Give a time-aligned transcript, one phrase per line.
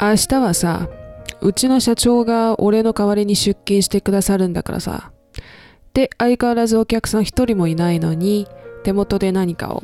[0.00, 0.88] 明日はさ、
[1.40, 5.10] うちの社長が俺の代わりに出勤してくださるんだからさ。
[5.92, 8.46] で、相変わらずお客さん一人もいないのに、
[8.84, 9.82] 手元で何かを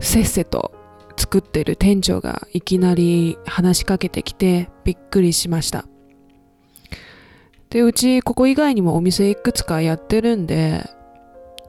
[0.00, 0.72] せっせと
[1.18, 5.84] 作ってる店長がいきなり話しかけてきてびっくりしました。
[7.68, 10.88] で、うちここ以外にもお店いくつかやってるんで、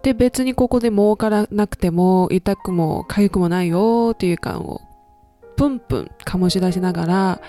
[0.02, 4.80] で、別にここで儲からなくても痛くも痒くもないよっていう感を
[5.56, 7.42] プンプン醸し出しながら、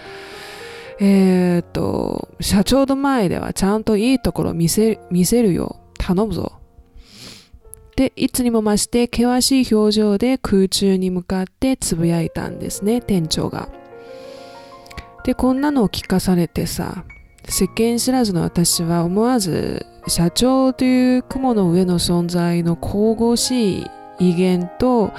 [0.99, 5.81] えー、っと、社長の前ではちゃんといいところ見せ見せるよ。
[5.99, 6.53] 頼むぞ。
[7.97, 13.69] で、いつにも増して険しい表情で空中に向かってつぶやいたんですね、店長が。
[15.25, 17.05] で、こんなのを聞かされてさ、
[17.49, 23.87] 世間知らずの私は思わず社長という雲の上の存在の神々しい
[24.19, 25.13] 威厳と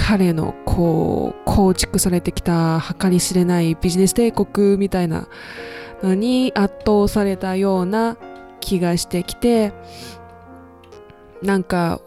[0.00, 5.28] 彼のこう構築されてきた計り知れないビジネス帝国みたいな
[6.04, 8.16] のに圧倒されたような
[8.60, 9.72] 気がしてきて
[11.42, 12.00] なんか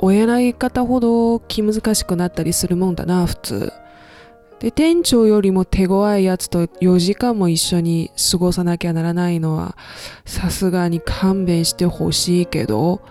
[0.00, 3.72] お偉い方ほど気難しくなったりするもんだな普通。
[4.58, 9.76] で店長よりも手強いやつと4時間も一緒に過ごさなきゃならないのは
[10.24, 13.02] さすがに勘弁してほしいけど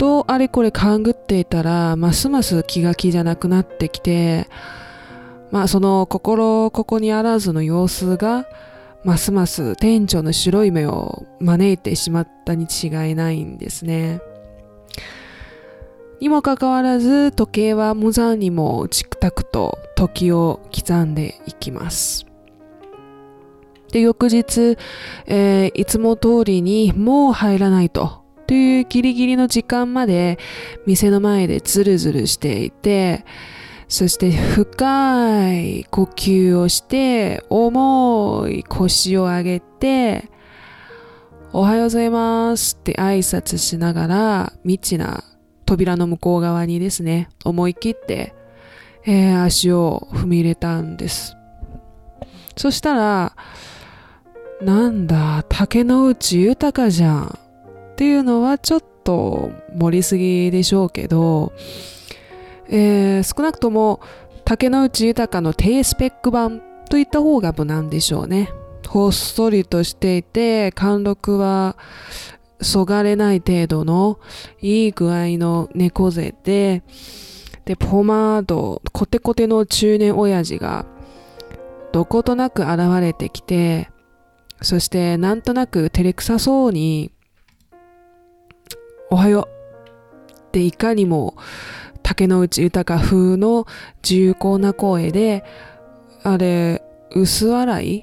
[0.00, 4.48] とあれこれ勘ぐっていたらますます気が気じゃなくなってきて
[5.50, 8.46] まあその心ここにあらずの様子が
[9.04, 14.20] ますます店長の白い目を招いてしまったに違いないんですね。
[16.20, 22.26] にもかかわらず時計は無残にもチクタクと時を刻んでいきます。
[23.90, 24.76] で、翌日、
[25.26, 28.19] えー、いつも通りにもう入らないと。
[28.50, 30.36] というギリギリの時間まで
[30.84, 33.24] 店の前でズルズルしていて、
[33.86, 40.28] そして深い呼吸をして、重い腰を上げて、
[41.52, 45.22] おはようございますって挨拶しながら、未知な
[45.64, 48.34] 扉の向こう側にですね、思い切って、
[49.06, 51.36] えー、足を踏み入れたんです。
[52.56, 53.36] そしたら、
[54.60, 57.38] なんだ、竹之内豊かじゃん。
[58.00, 61.52] っていうのはちょっと盛りすぎでしょうけど、
[62.70, 64.00] えー、少なくとも
[64.46, 68.48] 竹之内豊の低スペック版といった方が無難でしょうね。
[68.88, 71.76] ほっそりとしていて、貫禄は
[72.62, 74.18] そがれない程度の
[74.62, 76.82] いい具合の猫背で、
[77.66, 80.86] で、ポマード、コテコテの中年親父が、
[81.92, 83.90] どことなく現れてきて、
[84.62, 87.12] そしてなんとなく照れくさそうに、
[89.10, 91.34] おはようっていかにも
[92.02, 93.66] 竹之内豊風の
[94.02, 95.44] 重厚な声で、
[96.22, 96.82] あれ、
[97.14, 98.02] 薄笑い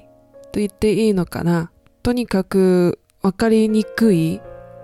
[0.52, 1.70] と言っていいのかな。
[2.02, 4.40] とにかく分かりにくい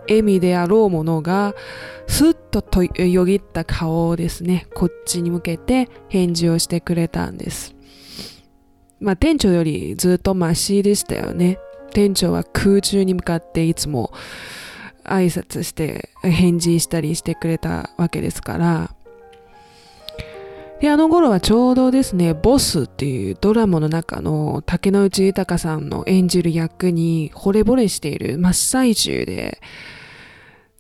[0.09, 1.55] 笑みであろうものが、
[2.07, 7.75] スッととよぎった顔をですね、こっちに向けて返事をしてくれたんです。
[9.01, 11.59] まあ店長よりずっとマシでしたよね。
[11.93, 14.13] 店長は空中に向かっていつも
[15.07, 18.95] 挨拶して返事したりしてくれたわけですから。
[20.81, 29.61] で、あの頃はちょうどですね、ボスっていうドラマの中の竹野内豊さんの演じる役に惚れ惚れしている真っ最中で、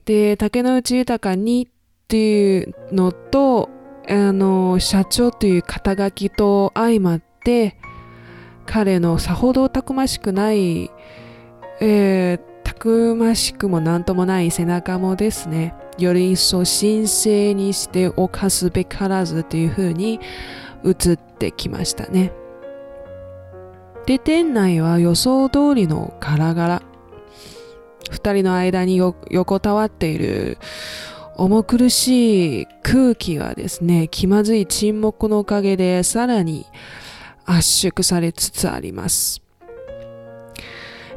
[0.04, 3.70] で、竹野内豊にっていうのと、
[4.08, 7.78] あの、社長という肩書きと相まって、
[8.66, 10.90] 彼のさほどたくましくない、
[11.80, 12.40] えー、
[12.74, 20.18] たくましくもなんともない背中もですね、より一層神聖にして犯すべからずというふうに
[20.84, 22.32] 映ってきましたね。
[24.06, 26.82] で、店内は予想通りのガラガラ。
[28.10, 30.58] 二人の間に横たわっている
[31.36, 36.66] 重苦しい空気がですね、気まずい沈黙のおかげでさらに
[37.46, 39.43] 圧縮されつつあります。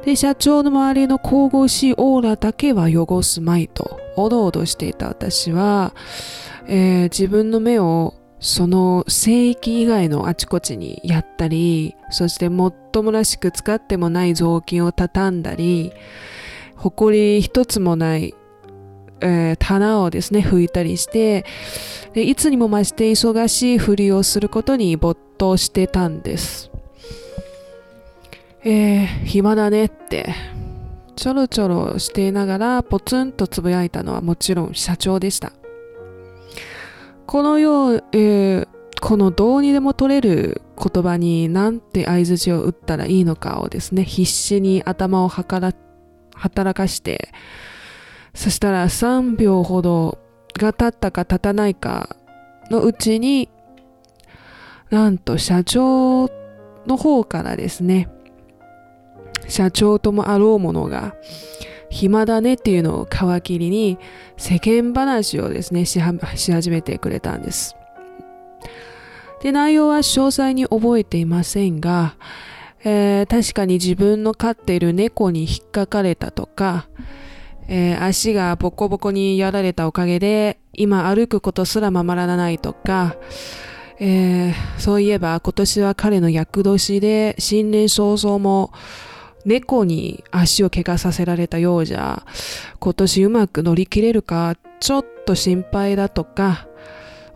[0.03, 5.94] で、社長の周りの神々しいオーラだけは汚すまいと、おどおどしていた私は、
[6.67, 15.91] えー、自分の目をその聖域以外のあちこちにやったり、そしてもっともらしく使ってもない雑巾を畳んだり、
[16.75, 18.35] 埃一つもない、
[19.21, 21.45] えー、棚をですね、拭いたりして、
[22.13, 26.71] でいつにも増して忙しいふりをすることに没頭してたんです。
[28.69, 30.36] えー、暇だねって、
[31.16, 35.54] ちょろちょろしていながらポツンとつぶやいたのはもちろん社長でした。
[37.28, 38.68] このよう、えー、
[39.00, 45.74] このどうにでも取れる言葉に何て相づちを打ったらいいのかをですね、必死に頭を働
[46.74, 47.30] かして、
[48.36, 50.19] そしたら3秒ほど
[50.56, 52.18] が経ったか経たないか
[52.69, 53.48] のうちに、
[54.90, 56.30] なんと社長
[56.86, 58.10] の方からですね、
[59.47, 61.15] 社長ともあろうものが、
[61.89, 63.97] 暇だねっていうのを皮切りに
[64.35, 67.75] 世間話をですねし始めてくれたんです。
[69.41, 72.15] で内容は詳細に覚えていませんが、
[72.83, 76.88] えー、確かに自分の飼っている猫に引っかかれたとか、
[77.67, 83.15] えー、足がボコボコにやられたおかげで今歩くことすらままらないとか、
[83.99, 88.71] えー、そういえば今年は彼の厄年で新年早々も
[89.47, 92.25] 猫に足を怪我させられたようじゃ、
[92.79, 96.67] 今年うまく乗り切れるか、ちょっと心配だとか、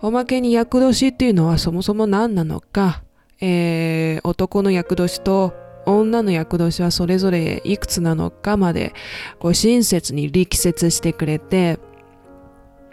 [0.01, 3.01] おまけに厄年っていうのはそもそも何なのか、
[3.39, 5.53] えー、男の厄年と
[5.85, 8.93] 女の厄年はそれぞれいくつなのかまで、
[9.39, 11.79] こう親切に力説してくれて、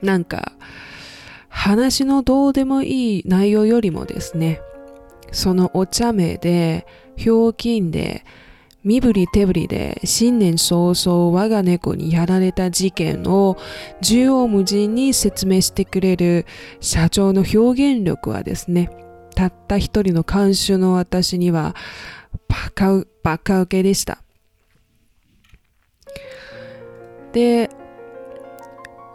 [0.01, 0.53] なんか、
[1.49, 4.61] 話のどうでもいい内容よりもですね、
[5.33, 6.87] そのお茶目で、
[7.17, 8.25] ひょうきんで、
[8.89, 13.59] 身振り手振りで新年早々我が猫にやられた事件を
[14.01, 16.47] 縦横無尽に説明してくれる
[16.81, 18.91] 社長の表現力はですね、
[19.35, 21.77] たった一人の監修の私には
[22.49, 24.23] バカ、バカ受けでした。
[27.33, 27.69] で、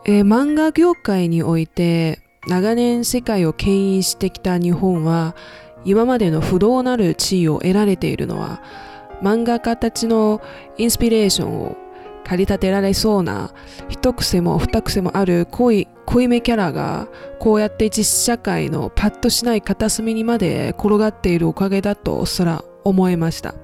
[0.05, 5.35] えー、漫画業界において長年世界を牽引してきた日本は
[5.83, 8.61] 今までの不動なる地位を得られているのは
[9.23, 10.41] 漫画家たちの
[10.77, 11.77] インスピレーションを
[12.23, 13.53] 駆り立てられそうな
[13.89, 17.07] 一癖も二癖もある濃い濃いめキャラが
[17.39, 23.51] こうやって実社会のパッとしない片隅にまで転がっているおかげだとすら思いました。
[23.51, 23.55] っ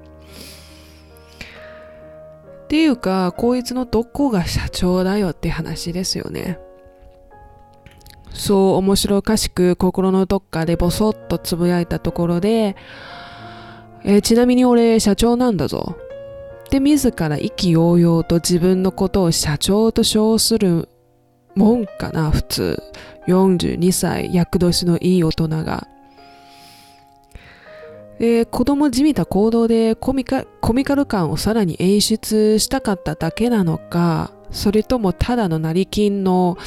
[2.69, 6.59] ていうかこいつのどこが社長だよって話ですよね。
[8.31, 12.75] そう面白おかしく心のどっかでボソッとつぶやいたところで
[14.03, 15.97] えー、ちなみに俺社長なんだぞ。
[16.69, 20.89] で、自ら意気揚々と自分のことを社長と称する
[21.55, 22.83] もんかな、普通。
[23.27, 25.87] 42歳、厄年のいい大人が。
[28.19, 36.57] で、子供じみた行動でコミカコミカル感をさらに演出したかっただけなのか、それともただの成金の、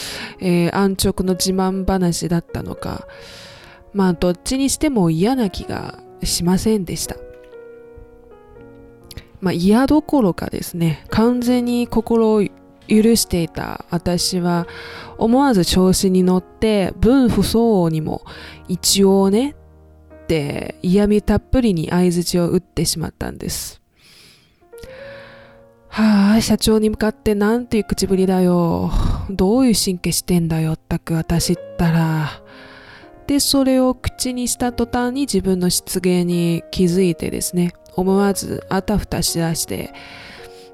[0.41, 3.07] えー、安直の自慢話だったのか。
[3.93, 7.17] まあ、どっちにしても嫌な気がしませんでした。
[9.41, 12.43] まあ、嫌どころかですね、完全に心を
[12.89, 14.67] 許していた私は
[15.19, 18.23] 思わず調子に乗って分不相応にも
[18.69, 19.55] 一応ね
[20.25, 23.81] って嫌味たっぷりに相づちを打ってしまったんです。
[25.89, 28.91] はあ、社長に向かってなんていう口ぶりだよ。
[29.29, 32.42] どういう神経してんだよ、ったく私ったら。
[33.27, 39.93] で、それを口にした途端に自分の失言に気づいてですね、思わずあたふたしだして、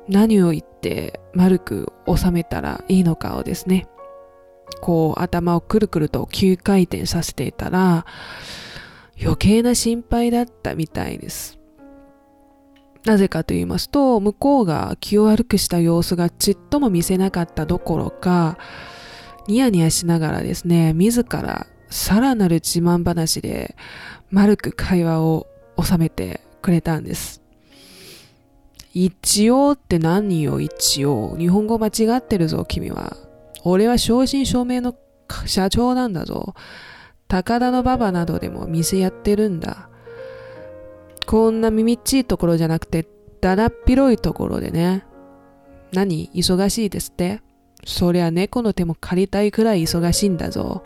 [0.08, 3.86] 何を言って丸く収めたらいいのかをですね、
[4.80, 8.06] こう頭をくるくると急回転させていたら、
[9.20, 11.58] 余計な心配だったみたいです。
[13.05, 18.58] なぜかと言いますと、向こうが気を悪くした様子がちっとも見せなかったどころか、
[19.46, 23.76] ニヤニヤしながらですね、自らさらなる自慢話で
[24.30, 25.46] 丸く会話を
[25.82, 27.42] 収めてくれたんです。
[28.94, 31.36] 一応って何よ一応。
[31.38, 33.16] 日本語間違ってるぞ君は。
[33.64, 34.94] 俺は正真正銘の
[35.46, 36.54] 社長なんだぞ。
[37.28, 39.88] 高田の馬場などでも店やってるんだ。
[41.26, 43.06] こんな耳っちいところじゃなくて、
[43.40, 45.04] だだっ広いところでね。
[45.92, 46.30] 何？
[46.34, 47.40] 忙しいですって？
[47.84, 50.82] そりゃ猫の手も借りたいくらい忙しいんだぞ。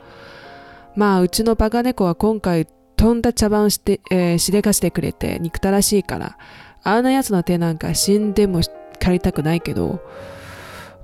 [0.95, 6.39] まあ、うちのバカ猫は今回、とんだ茶番して、えー、しでかしてくれて憎たらしいから、
[6.85, 8.61] あんな奴の手なんか死んでも
[9.01, 10.01] 借りたくないけど、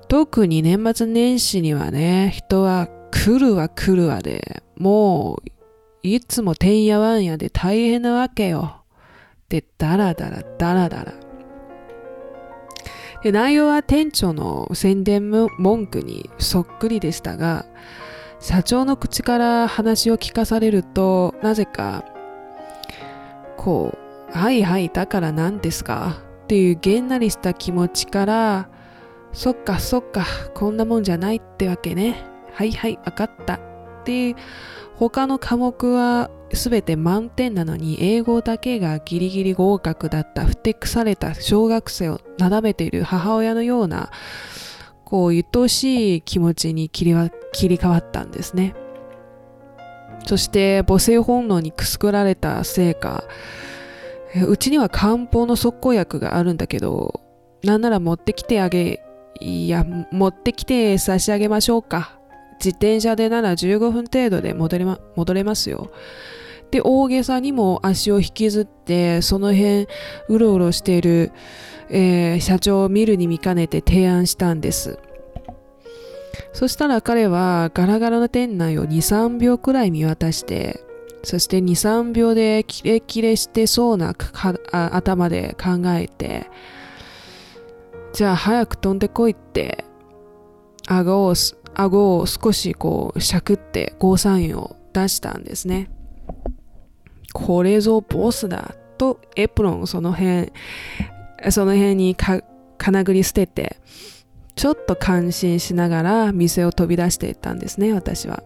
[0.08, 5.48] 特に年末年始にはね、人は来るわ来るわで、もう、
[6.02, 8.82] いつもてんやわんやで大変なわけよ。
[9.48, 11.12] で、だらだらだらだら。
[13.22, 17.66] で内容は店長の宣伝文句にそっくりでしたが、
[18.40, 22.04] 社長の口から話を聞かされるとなぜか
[23.56, 23.98] こ
[24.32, 28.68] う「はいはいだから何ですか?」っていうげんなりした気持ちから
[29.32, 32.24] 「そっかそっかこんなもんじゃないってわけね。
[32.52, 33.58] はいはい分かった」っ
[34.04, 34.36] ていう
[34.96, 40.46] 他の科目はすべて満点なのに英語だけがギリギリ合格だった。
[40.46, 41.34] ふてくされた。
[41.34, 44.10] 小学生をなだめている母親のような
[45.04, 48.74] こう愛おしい気持ちに切り分切り替わったんですね。
[50.26, 53.24] そして母性本能にくすぐられたせいか
[54.46, 57.22] うちには漢方の速効薬があるんだけど
[57.62, 59.02] なんなら持ってきてあげ
[59.40, 62.18] いや持ってきて差し上げましょうか。
[62.58, 65.90] 自転車でなら15分程度で戻れ,、ま、戻れますよ。
[66.70, 69.86] で大げさにも足を引きずってその辺
[70.28, 71.32] うろうろしている、
[71.88, 74.98] えー、社長を見るに見かねて提案したんです。
[76.52, 80.80] そしたら彼はガラガラの店内を2、3秒くらい見渡して、
[81.22, 84.14] そして2、3秒でキレキレしてそうな
[84.72, 86.48] 頭で考えて、
[88.12, 89.84] じゃあ早く飛んでこいって、
[90.86, 91.34] 顎を、
[91.74, 95.90] 顎を少しこう、しゃくってゴーサインを出したんですね。
[97.32, 100.50] これぞボスだとエプロンその辺、
[101.50, 102.40] その辺にか、
[102.78, 103.76] かなぐり捨てて、
[104.58, 108.42] ちょっと感心しながら店を飛び出していったんですね、私は。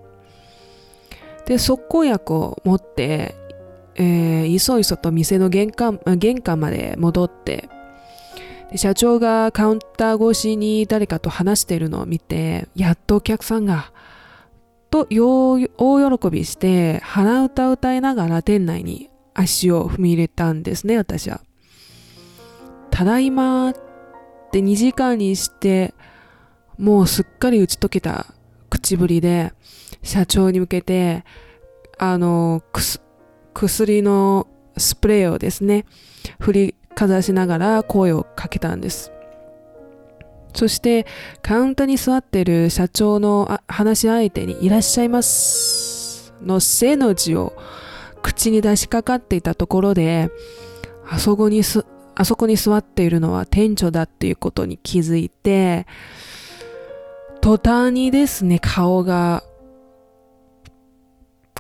[1.46, 3.34] で、速攻薬を持って、
[3.94, 7.70] えー、いそいそと店の玄関玄関まで戻って、
[8.76, 13.90] 社長がカウンター越しに誰かと話しているのを見て、やっとお客さんが、
[14.90, 15.58] と大
[16.18, 21.40] 喜びして、鼻歌を歌いながら店内に足を踏み入れたんですね、私は。
[22.90, 23.72] ただいまっ
[24.52, 25.94] て2時間にして
[26.78, 28.26] もうすっかり打ち解けた
[28.70, 29.52] 口ぶりで
[30.02, 31.24] 社長に向けて
[31.98, 32.62] あの
[33.54, 35.84] 薬のスプレーをですね
[36.40, 39.12] 振りかざしながら声をかけたんです。
[40.54, 41.06] そして
[41.40, 47.54] カウンターに座っている社長の話し相手にいらっしゃいますの背の字を
[48.22, 50.30] 口に出しかかっていたところで
[51.08, 55.86] あそこにすあそこに座っているのは店長だっていうことに気づいて、
[57.42, 59.42] 途端にですね、顔が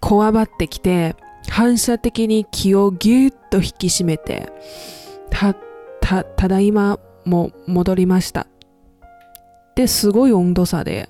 [0.00, 1.16] こわばってきて、
[1.48, 4.48] 反射的に気をぎゅっと引き締めて、
[5.28, 5.54] た、
[6.00, 8.46] た、ただいまも戻りました。
[9.74, 11.08] で、すごい温度差で、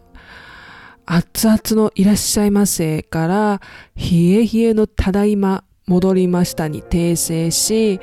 [1.04, 3.60] 熱々のいらっしゃいませから、
[3.94, 8.00] 冷え冷えのただいま戻りましたに訂正し、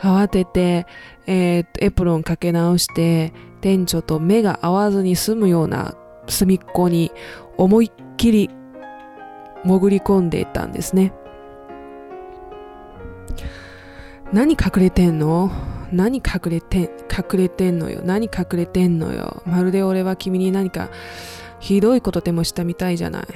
[0.00, 0.84] 慌てて、
[1.28, 5.94] えー、エプロンかけ直して、店長と目が合わずに済むような
[6.28, 7.10] 隅っこに
[7.56, 8.50] 思いっきり
[9.64, 11.12] 潜り込んでいたんですね。
[14.32, 15.50] 何隠れてんの？
[15.90, 20.90] 何隠れて、隠れてんのよ何隠れてんのよまるで俺は君に何か
[21.60, 23.26] ひどいことでもしたみたいじゃない。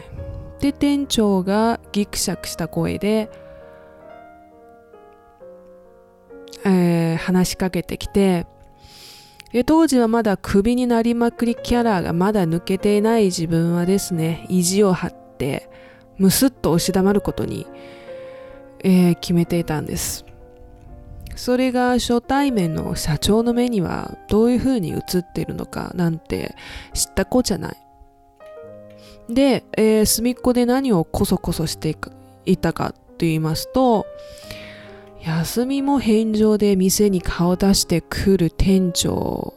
[0.61, 3.31] で、店長がギクシャクした声で、
[6.65, 8.47] えー、話しかけてきて、
[9.67, 15.69] 当時はまだ首になりまくりキャラがまだ抜けていない自分はですね、意地を張って、
[16.17, 17.67] むすっと押し黙ることに、
[18.83, 20.25] えー、決めていたんです。
[21.37, 26.55] それが初対面の社長の目にはどういう風に映っているのかなんて
[26.93, 27.77] 知った子じゃない。
[29.29, 31.97] で、えー、隅っこで何をこそこそして
[32.45, 34.07] いたかと言いますと、
[35.25, 39.55] 休みも返上で店に顔出してくる店長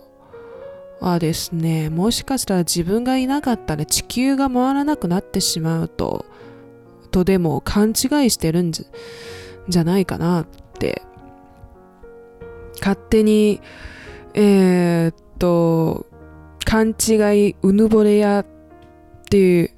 [1.01, 6.25] はですね、もしかしたら自分がいなかったら地球が回らなくなってしまうと、
[7.09, 7.95] とでも勘違い
[8.29, 10.45] してるんじゃないかなっ
[10.77, 11.01] て、
[12.79, 13.59] 勝手に、
[14.35, 16.05] えー、っと、
[16.63, 17.13] 勘違
[17.49, 18.45] いうぬぼれ屋っ
[19.29, 19.71] ていう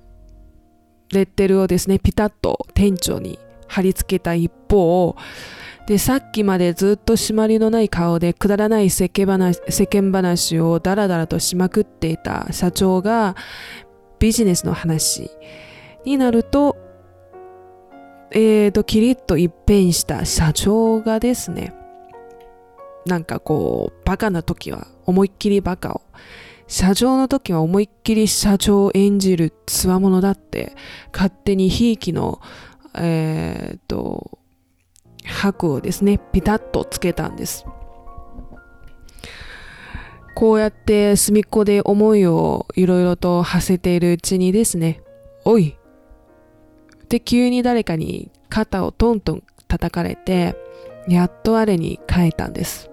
[1.14, 5.16] レッテルをですね、ピタッと店長に貼り付けた一方、
[5.88, 13.38] で、さっきまでずっと締まりのない顔でくだらない世間話世間話をダラダラとしまくっていた社長が
[14.20, 15.32] ビジネスの話
[16.04, 16.76] になると、
[18.32, 21.74] えーと、キリッと一変した社長がですね、
[23.06, 26.02] なんかこう、バカな時は思いっきりバカを、
[26.68, 30.76] 社長の時は思いっきり社長を演じるつわものだって、
[31.14, 32.42] 勝手にひいきの、
[32.96, 34.40] えーと、
[35.28, 37.66] 白をですね、ピタッとつけたんです。
[40.36, 45.02] こうやって隅っこで思いをいろいろと馳せているうちにですね、
[45.46, 45.76] おい
[47.04, 50.56] って急に誰かに肩をトントン叩かれて、
[51.08, 52.90] やっと我に書いたんです。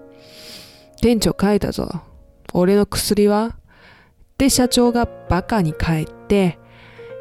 [1.01, 2.01] 店長書いたぞ。
[2.53, 3.55] 俺の薬は？
[4.37, 6.57] で、社長がバカに帰って、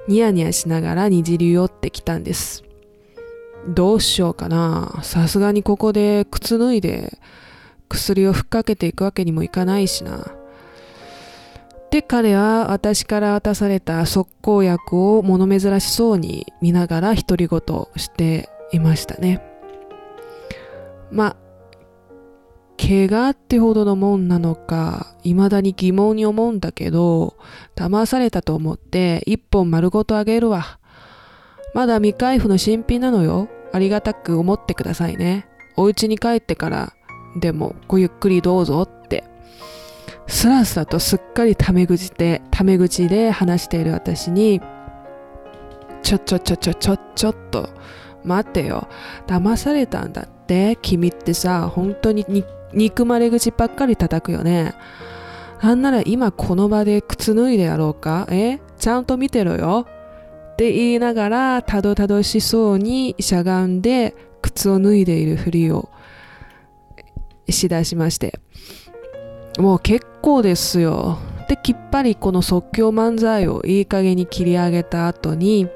[0.09, 2.64] ニヤニヤしながらにじり寄ってきたんです。
[3.69, 5.01] どうしようかな。
[5.03, 7.19] さすがにここで靴脱いで
[7.89, 10.27] 薬をふっかけていくわけにもいかないしな。
[11.91, 17.61] で、彼は私から渡された速攻薬を物珍しそうに見ながら独り言
[17.97, 19.41] していましたね。
[21.11, 21.37] ま、
[22.77, 27.37] 怪我ってほどのもんなのか、未だに疑問に思うんだけど、
[27.77, 30.81] 騙されたと思って一本丸ごとあげるわ。
[31.75, 33.49] まだ未開封の新品なのよ。
[33.75, 35.49] ありがたく思ってくださいね。
[35.77, 36.93] お家に帰ってから、
[37.37, 39.25] でもごゆっくりどうぞって。
[40.29, 44.61] スラスラとすっかりタメ口で、タメ口で話している私に、
[46.03, 47.69] ちょちょちょちょちょちょっと
[48.23, 48.87] 待てよ。
[49.27, 50.79] 騙されたんだって。
[50.81, 52.25] 君ってさ、本当に
[52.73, 54.75] 憎まれ口ばっかり叩くよね。
[55.63, 58.29] なんなら今この場で靴脱いでやろうか？
[58.31, 58.61] え？
[58.79, 59.87] ちゃんと見てろよ。
[60.55, 65.91] って言いながらたどたどしそうにしゃがんで靴を脱いでいるふりを
[67.49, 68.39] しだしまして。
[69.59, 71.19] もう結構ですよ。
[71.49, 75.69] できっぱりこの即興漫才をいい加減に切り上げた後に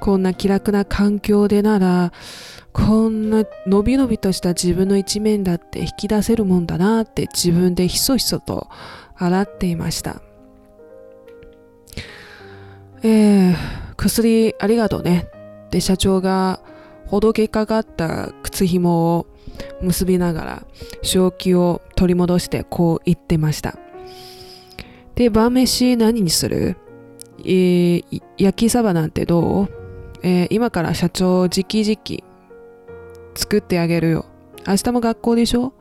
[0.00, 2.12] こんな気楽な環境でなら
[2.72, 8.68] こんなのびのびとした自分の一面だって引き出せるもんだなって自分でひそひそと
[9.16, 10.22] 洗っていました。
[13.02, 13.54] えー、
[13.96, 15.28] 薬ありがとうね。
[15.70, 16.60] で、社長が
[17.06, 19.26] ほどけかかった靴紐を
[19.80, 20.66] 結びながら
[21.02, 23.78] 正気を取り戻してこう言ってました。
[25.14, 26.76] で、晩飯何にする？
[27.40, 29.68] えー、焼きサバなんてどう？
[30.22, 31.98] えー、今から社長直々
[33.34, 34.26] 作ってあげるよ。
[34.66, 35.72] 明日も学校でしょ？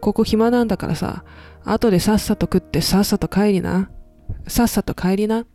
[0.00, 1.24] ここ暇なんだからさ、
[1.64, 3.90] 後でさっさと食ってさっさと帰りな。
[4.46, 5.46] さっさと帰りな。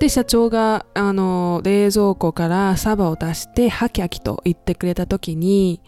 [0.00, 5.80] で、社長が、あの、冷蔵庫からサバを出して、ハキハキと言ってくれた時に、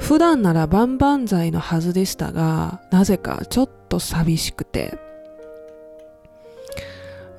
[0.00, 4.98] 普段ならバンバン剤のはずでしたが、なぜかちょっと寂しくて。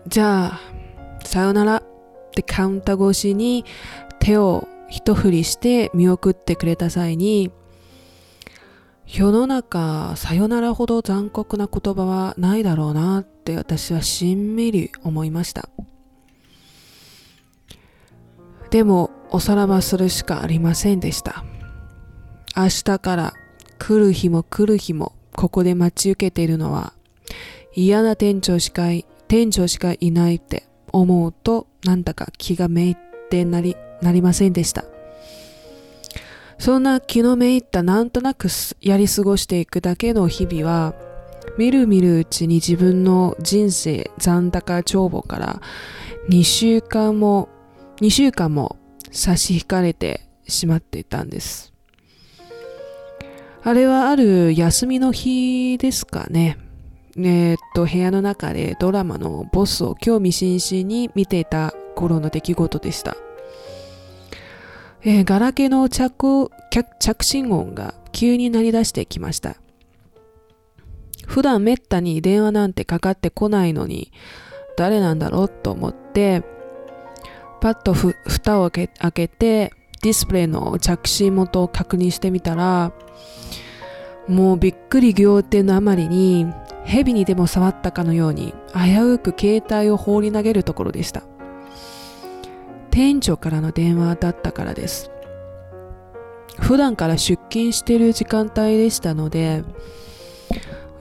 [0.08, 0.60] じゃあ、
[1.26, 1.84] さよならっ
[2.32, 3.66] てカウンター越しに
[4.20, 7.52] 手を一振りして見送ってくれた際に、
[9.06, 15.70] 世の中、さよならほど残酷な言葉はないだろうなって私はしんみり思いました。
[18.70, 21.44] でもおさらばするしかありませんでした。
[22.56, 23.34] 明日から
[23.78, 26.94] 来る日も来る日もここで待ち受けているのは
[27.74, 32.98] 嫌な店長しかい、店長しかいないって思うとなんだか気がめいっ
[33.30, 34.84] てなり、なりませんでした。
[36.58, 38.50] そんな気のめいったなんとなく
[38.82, 40.94] やり過ごしていくだけの日々は
[41.60, 45.62] みるみるうちに自分の人生残高帳簿から
[46.30, 47.50] 2週間も
[48.00, 48.78] 2週間も
[49.12, 51.74] 差し引かれてしまっていたんです。
[53.62, 56.58] あれはある休みの日ですかね。
[57.17, 63.17] えー、っと、部屋の中でドラマのボスを興味津々に見ていた頃の出来事でした。
[65.04, 66.50] えー、ガラケーの着
[67.00, 69.58] 着信音が急に鳴り出してきました。
[71.30, 74.12] 普段めったに電話なんてかかってこないのに、
[74.76, 76.44] 誰なんだろうと思って、
[77.62, 82.94] パッとふ蓋を開けてディスプレイの着信元を確認してみたら
[84.30, 86.48] もうびっくり仰天のあまりに
[86.86, 91.24] 蛇にでも触ったかのように危うく携帯を放り投げるところでした。
[92.92, 95.12] 店長からの電話だったからです。
[96.60, 99.63] 普段から出勤してる時間帯でしたので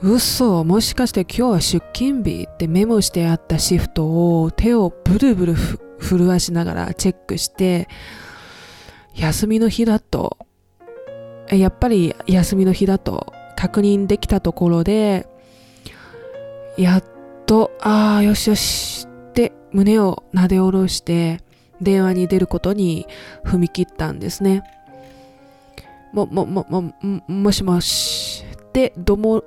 [0.01, 5.55] 嘘もしかして今日は出勤日ってメモしてあったシフトを手をブルブル
[5.99, 7.89] 震わしながらチェックして、
[9.13, 10.37] 休みの日だと、
[11.51, 15.27] やっぱり休みの日だと確認できたところで、
[16.77, 17.03] やっ
[17.45, 21.41] と、ああ、よしよしって胸をなで下ろして
[21.81, 23.05] 電話に出ることに
[23.43, 24.63] 踏み切ったんですね。
[26.13, 26.93] も、も、も、も、
[27.27, 29.43] もしもしってども、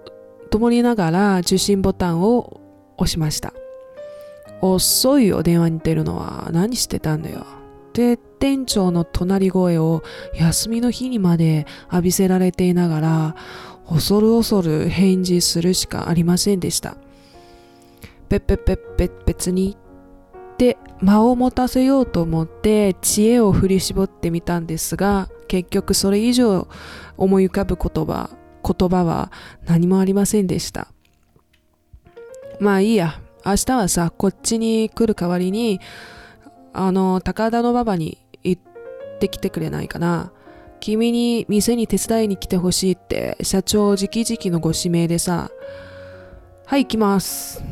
[0.53, 2.61] どもりながら受信ボタンを
[2.99, 3.55] 押しました。
[4.61, 7.47] 遅いよ電話に出るのは何してたんだよ。
[7.95, 10.03] で、店長の隣声を
[10.35, 13.37] 休みの日にまで浴びせられていながら、
[13.88, 16.99] 恐る恐る返事するしかありませんでした。
[18.29, 19.79] ぺっぺっぺっぺ別に。
[20.59, 26.69] で、間を持たせようと思って知恵を振り絞ってみたんですが、結局それ以上
[27.17, 28.29] 思い浮かぶ言葉、
[28.62, 29.31] 言葉は
[29.66, 30.88] 何もありませんでした。
[32.61, 33.20] まあいいや。
[33.44, 35.81] 明日はさ、こっちに来る代わりに、
[36.72, 38.62] あの、高田の馬場に行っ
[39.18, 40.33] てきてくれないかな。
[40.81, 45.51] 君に店に手伝いに来てほしいって社長直々のご指名でさ。
[46.66, 47.62] はい、行きます。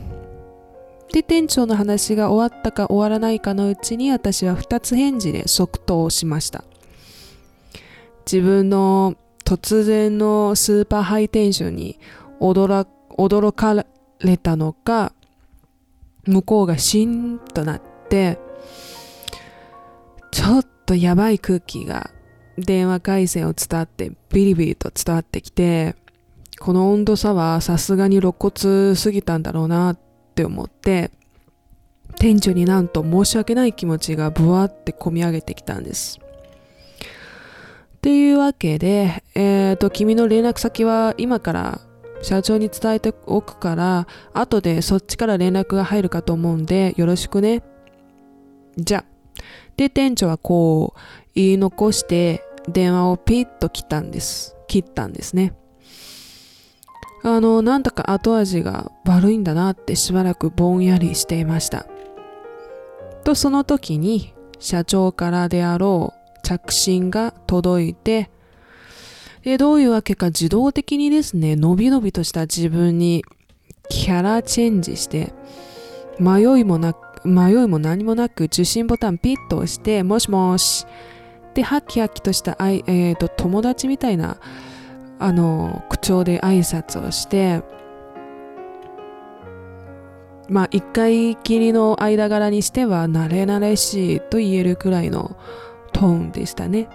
[1.12, 6.64] で、店長の話が終わったか終わらないかのうちに私は2つ返事で即答しました。
[8.30, 9.16] 自分の
[9.50, 11.98] 突然のスーパーハイテンションに
[12.38, 12.86] 驚
[13.18, 13.84] 驚か
[14.20, 15.12] れたのか、
[16.24, 18.38] 向こうがシーンとなって、
[20.30, 22.12] ちょっとやばい空気が
[22.58, 25.96] 電話回線を伝ってビリビリと伝わってきて、
[26.60, 29.98] この温度差はさすがに肋骨すぎたんだろうなっ
[30.36, 31.10] て思って、
[32.20, 36.19] 店長になんと申し訳ない気持ちがブワーって込み上げてきたんです。
[38.00, 41.80] っていうわけで、えっ、ー、と、君の連絡先は今から
[42.22, 47.62] 社長に伝えておくから、後でそっちから連絡が入るかと思うんで、よろしくね。
[48.78, 49.04] じゃ。
[49.76, 51.00] で、店長はこう
[51.34, 54.56] 言い残して電話をピッと切ったんです。
[54.66, 55.52] 切ったんですね。
[57.22, 61.84] あの、なんだか後味が悪いんだなってしばらくぼんやりしていました。
[63.24, 68.30] と、その時に社長からであろう着信が届いて、
[69.42, 73.24] で、どういうわけか自動的にですね、のびのびとした自分に
[73.88, 75.32] キャラチェンジして、
[76.18, 80.86] 迷いもなく、迷いも何もなく受信ボタンピッと押して、もしもし。
[81.54, 84.38] で、ハキハキとしたあい、えーと、友達みたいな、
[85.18, 87.62] あの、口調で挨拶をして、
[90.50, 95.36] まあ、一回きりの間柄にしては慣れ慣れしいと言えるくらいの
[96.00, 96.88] トーンでしたね。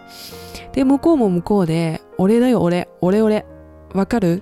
[0.73, 3.45] で、向こうも向こうで、俺だよ、俺、俺、俺。
[3.93, 4.41] わかる？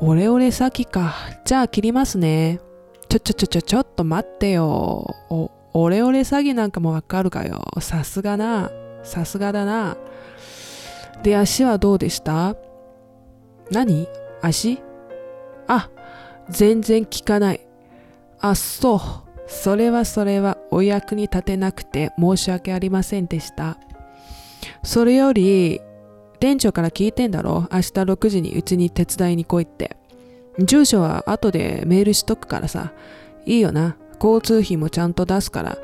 [0.00, 1.12] 俺、俺先か。
[1.44, 2.60] じゃあ切りますね。
[3.10, 5.14] ちょちょちょちょ、ちょっと待ってよ。
[5.28, 7.62] お、俺、俺詐欺なんかもわかるかよ。
[7.80, 8.70] さすがな。
[9.02, 9.98] さすがだな。
[11.22, 12.56] で、足はどうでした？
[13.70, 14.08] 何？
[14.40, 14.82] 足？
[15.68, 15.90] あ、
[16.48, 17.60] 全然効かない。
[18.40, 19.00] あ、そう。
[19.50, 23.76] それはそれはお役に立てなくて申し訳ありませんでした。
[24.84, 25.80] それより、
[26.38, 27.68] 店長から聞いてんだろ？
[27.72, 29.96] 明日6時にうちに手伝いに来いって。
[30.58, 32.92] 住所は後でメールしとくからさ。
[33.44, 33.96] いいよな。
[34.22, 35.78] 交通費もちゃんと出すから。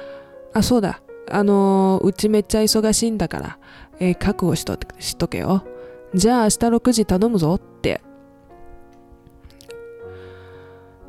[0.55, 1.03] あ、そうだ。
[1.29, 3.59] あのー、うちめっちゃ忙しいんだから、
[3.99, 5.65] えー、覚悟しとしとけよ。
[6.15, 8.01] じゃあ明日6時頼むぞって。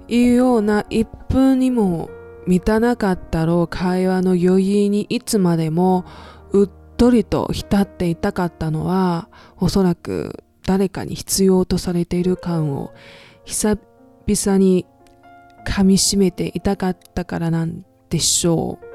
[0.08, 2.10] いうような1分にも
[2.47, 6.05] 満たなかったろう会話の余韻にいつまでも
[6.51, 12.93] うっとりと浸っていたかったのは、おそらく誰かに必要とされている感を
[13.45, 14.86] 久々に
[15.65, 18.87] 噛みしめていたかったからなんでしょう。